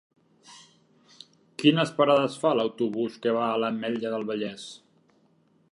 Quines 1.63 1.91
parades 1.99 2.39
fa 2.45 2.55
l'autobús 2.61 3.19
que 3.27 3.35
va 3.37 3.45
a 3.49 3.61
l'Ametlla 3.65 4.15
del 4.17 4.27
Vallès? 4.33 4.65